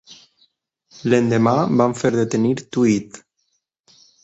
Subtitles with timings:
[1.13, 3.23] L'endemà van fer detenir Tweed.